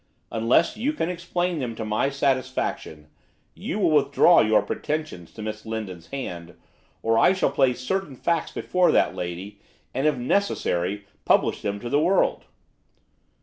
Unless 0.31 0.77
you 0.77 0.93
can 0.93 1.11
explain 1.11 1.59
them 1.59 1.75
to 1.75 1.85
my 1.85 2.09
satisfaction, 2.09 3.07
you 3.53 3.77
will 3.77 3.91
withdraw 3.91 4.41
your 4.41 4.63
pretensions 4.63 5.31
to 5.33 5.43
Miss 5.43 5.63
Lindon's 5.63 6.07
hand, 6.07 6.55
or 7.03 7.19
I 7.19 7.33
shall 7.33 7.51
place 7.51 7.79
certain 7.81 8.15
facts 8.15 8.51
before 8.51 8.91
that 8.93 9.13
lady, 9.13 9.59
and, 9.93 10.07
if 10.07 10.17
necessary, 10.17 11.05
publish 11.23 11.61
them 11.61 11.79
to 11.81 11.87
the 11.87 11.99
world. 12.01 12.45